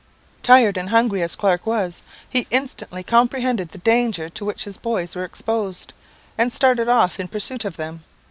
[0.41, 5.15] "Tired and hungry as Clark was, he instantly comprehended the danger to which his boys
[5.15, 5.93] were exposed,
[6.39, 8.03] and started off in pursuit of them.